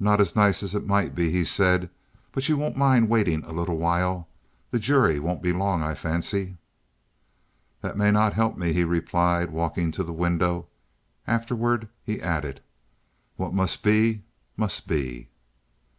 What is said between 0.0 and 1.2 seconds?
"Not as nice as it might